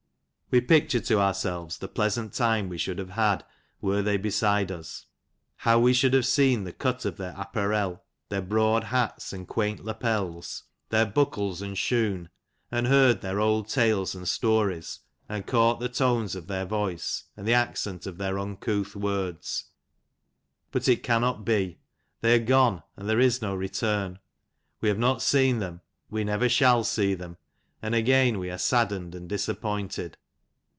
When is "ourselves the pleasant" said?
1.21-2.33